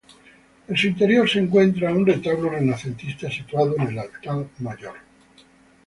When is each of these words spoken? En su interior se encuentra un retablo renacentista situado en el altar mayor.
En 0.67 0.75
su 0.75 0.87
interior 0.87 1.29
se 1.29 1.37
encuentra 1.37 1.91
un 1.93 2.07
retablo 2.07 2.49
renacentista 2.49 3.29
situado 3.29 3.75
en 3.77 3.89
el 3.89 3.99
altar 3.99 4.47
mayor. 4.57 4.95